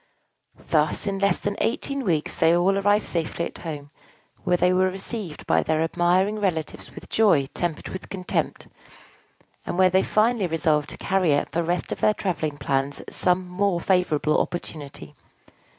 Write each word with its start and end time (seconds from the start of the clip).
Thus 0.69 1.05
in 1.05 1.19
less 1.19 1.37
than 1.37 1.55
eighteen 1.61 2.03
weeks 2.03 2.35
they 2.35 2.57
all 2.57 2.75
arrived 2.75 3.05
safely 3.05 3.45
at 3.45 3.59
home, 3.59 3.91
where 4.43 4.57
they 4.57 4.73
were 4.73 4.89
received 4.89 5.45
by 5.45 5.61
their 5.61 5.83
admiring 5.83 6.39
relatives 6.39 6.95
with 6.95 7.07
joy 7.07 7.45
tempered 7.53 7.89
with 7.89 8.09
contempt, 8.09 8.67
and 9.63 9.77
where 9.77 9.91
they 9.91 10.01
finally 10.01 10.47
resolved 10.47 10.89
to 10.89 10.97
carry 10.97 11.35
out 11.35 11.51
the 11.51 11.61
rest 11.63 11.91
of 11.91 11.99
their 12.01 12.15
travelling 12.15 12.57
plans 12.57 12.99
at 13.01 13.13
some 13.13 13.47
more 13.47 13.79
favorable 13.79 14.41
opportunity. 14.41 15.13